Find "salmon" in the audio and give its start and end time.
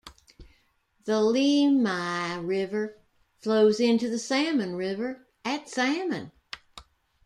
4.17-4.75, 5.69-6.31